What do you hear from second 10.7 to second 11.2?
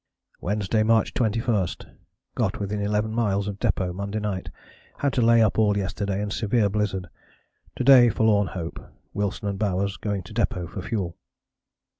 for fuel."